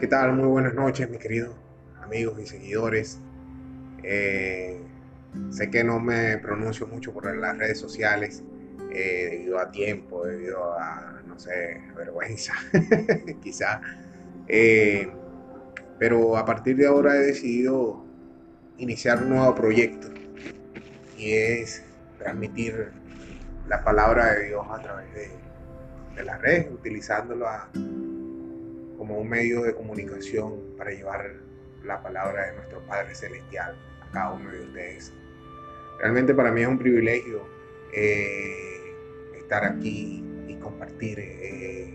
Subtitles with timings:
[0.00, 0.32] ¿Qué tal?
[0.32, 1.54] Muy buenas noches, mis queridos
[2.02, 3.20] amigos y seguidores.
[4.02, 4.80] Eh,
[5.50, 8.42] sé que no me pronuncio mucho por las redes sociales
[8.94, 12.54] eh, debido a tiempo, debido a, no sé, vergüenza,
[13.42, 13.82] quizá.
[14.48, 15.12] Eh,
[15.98, 18.02] pero a partir de ahora he decidido
[18.78, 20.08] iniciar un nuevo proyecto
[21.18, 21.84] y es
[22.16, 22.90] transmitir
[23.68, 25.28] la palabra de Dios a través de,
[26.16, 27.68] de las redes, utilizándola
[29.00, 31.32] como un medio de comunicación para llevar
[31.84, 35.14] la palabra de nuestro Padre Celestial a cada uno de ustedes.
[36.00, 37.48] Realmente para mí es un privilegio
[37.94, 38.94] eh,
[39.38, 41.94] estar aquí y compartir eh,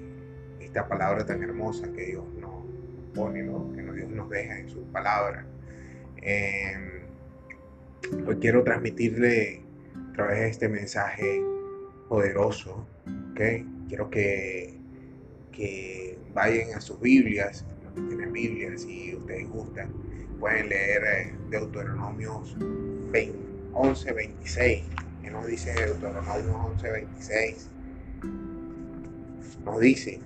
[0.60, 2.66] esta palabra tan hermosa que Dios nos
[3.14, 3.42] pone,
[3.76, 5.46] que Dios nos deja en su palabra.
[6.24, 7.04] Eh,
[8.26, 9.62] hoy quiero transmitirle
[10.10, 11.40] a través de este mensaje
[12.10, 12.88] poderoso,
[13.32, 13.64] ¿okay?
[13.90, 14.85] quiero que,
[15.56, 19.90] que vayan a sus Biblias, los que tienen Biblias, si ustedes gustan,
[20.40, 22.56] pueden leer eh, Deuteronomios
[23.74, 24.84] 11, 26,
[25.22, 27.70] que nos dice Deuteronomios 11, 26.
[29.64, 30.20] Nos dice,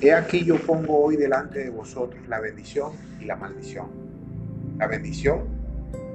[0.00, 3.88] he aquí yo pongo hoy delante de vosotros la bendición y la maldición.
[4.78, 5.44] La bendición,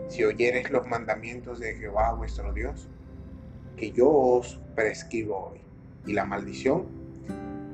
[0.08, 2.88] si oyeres los mandamientos de Jehová vuestro Dios,
[3.76, 5.62] que yo os prescribo hoy.
[6.06, 7.01] Y la maldición,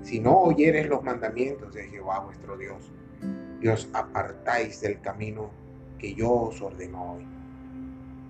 [0.07, 2.93] si no oyeres los mandamientos de Jehová vuestro Dios,
[3.59, 5.51] y os apartáis del camino
[5.99, 7.25] que yo os ordeno hoy,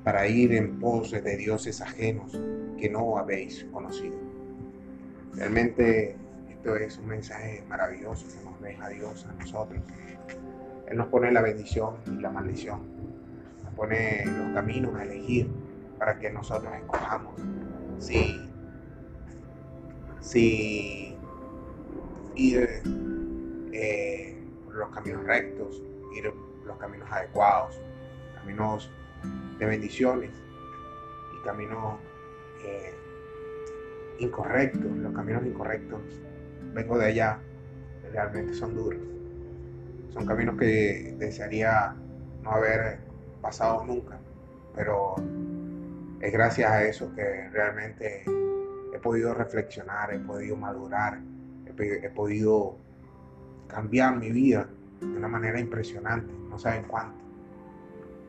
[0.04, 2.32] para ir en pos de dioses ajenos
[2.80, 4.18] que no habéis conocido.
[5.36, 6.16] Realmente
[6.50, 9.80] esto es un mensaje maravilloso que nos deja Dios a nosotros.
[10.88, 12.82] Él nos pone la bendición y la maldición.
[13.64, 15.48] Nos pone los caminos a elegir
[16.00, 17.36] para que nosotros escojamos.
[18.00, 18.50] Si,
[20.22, 21.07] si
[22.38, 22.82] ir
[23.74, 25.82] eh, por los caminos rectos,
[26.16, 27.82] ir por los caminos adecuados,
[28.36, 28.92] caminos
[29.58, 30.32] de bendiciones
[31.36, 32.00] y caminos
[32.64, 32.94] eh,
[34.20, 34.92] incorrectos.
[34.98, 36.02] Los caminos incorrectos,
[36.74, 37.40] vengo de allá,
[38.12, 39.02] realmente son duros.
[40.14, 41.96] Son caminos que desearía
[42.44, 43.00] no haber
[43.42, 44.20] pasado nunca,
[44.76, 45.16] pero
[46.22, 48.24] es gracias a eso que realmente
[48.94, 51.20] he podido reflexionar, he podido madurar
[51.80, 52.78] he podido
[53.68, 57.18] cambiar mi vida de una manera impresionante, no saben cuánto.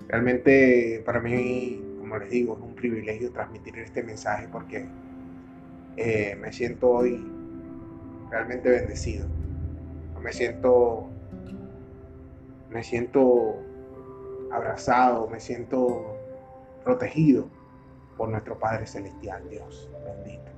[0.09, 4.87] Realmente para mí, como les digo, es un privilegio transmitir este mensaje porque
[5.97, 7.25] eh, me siento hoy
[8.31, 9.27] realmente bendecido.
[10.23, 11.09] Me siento,
[12.71, 13.57] me siento
[14.51, 16.17] abrazado, me siento
[16.85, 17.49] protegido
[18.17, 20.51] por nuestro Padre Celestial, Dios bendito.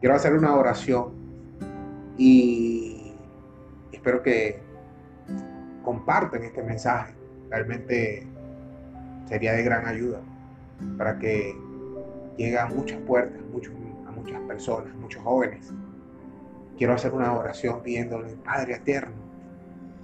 [0.00, 1.19] Quiero hacer una oración
[2.20, 3.14] y
[3.92, 4.60] espero que
[5.82, 7.14] compartan este mensaje.
[7.48, 8.26] Realmente
[9.26, 10.20] sería de gran ayuda
[10.98, 11.56] para que
[12.36, 13.40] llegue a muchas puertas,
[14.06, 15.72] a muchas personas, muchos jóvenes.
[16.76, 19.16] Quiero hacer una oración pidiéndole, Padre eterno,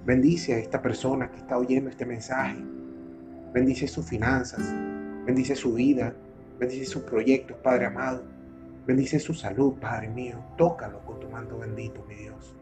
[0.03, 2.57] bendice a esta persona que está oyendo este mensaje.
[3.53, 4.73] Bendice sus finanzas,
[5.23, 6.15] bendice su vida,
[6.57, 8.36] bendice sus proyectos, Padre amado
[8.87, 10.37] Bendice su salud, Padre mío.
[10.57, 12.55] Tócalo con tu manto bendito, mi Dios.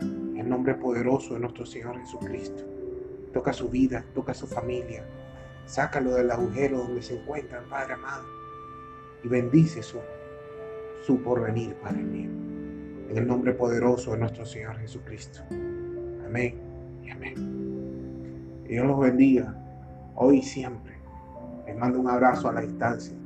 [0.00, 2.64] En el nombre poderoso de nuestro Señor Jesucristo.
[3.32, 5.04] Toca su vida, toca su familia.
[5.66, 8.24] Sácalo del agujero donde se encuentra, Padre amado.
[9.22, 9.98] Y bendice su,
[11.06, 12.30] su porvenir, Padre mío.
[13.08, 15.38] En el nombre poderoso de nuestro Señor Jesucristo.
[16.26, 16.58] Amén
[17.04, 18.64] y amén.
[18.66, 19.54] Dios los bendiga
[20.16, 20.96] hoy y siempre.
[21.64, 23.16] Les mando un abrazo a la distancia.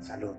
[0.00, 0.36] Salud.